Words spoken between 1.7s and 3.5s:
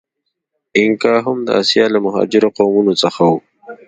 له مهاجرو قومونو څخه و.